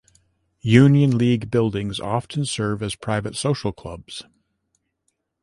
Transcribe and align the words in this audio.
Union 0.63 1.15
League 1.15 1.51
buildings 1.51 1.99
often 1.99 2.43
serve 2.43 2.81
as 2.81 2.95
private 2.95 3.35
social 3.35 3.71
clubs. 3.71 4.23